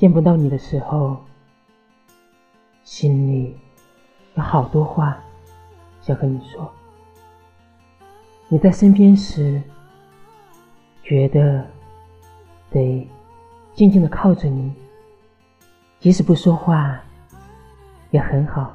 [0.00, 1.14] 见不到你的时候
[2.84, 3.54] 心里
[4.34, 5.22] 有好多话
[6.00, 6.72] 想和你说。
[8.48, 9.62] 你在身边时
[11.02, 11.62] 觉得
[12.70, 13.06] 得
[13.74, 14.72] 静静的靠着你
[15.98, 16.98] 即使不说话
[18.10, 18.74] 也很好。